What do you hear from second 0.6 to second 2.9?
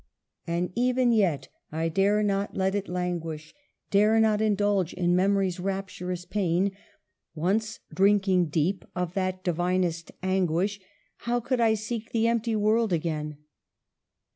even yet, I dare not let it